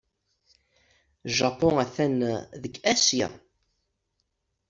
Japun 1.37 1.75
attan 1.83 2.15
deg 2.61 2.75
Asya. 2.93 3.27